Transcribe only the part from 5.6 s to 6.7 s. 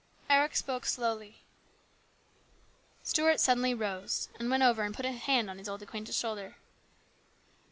old acquaintance's shoulder.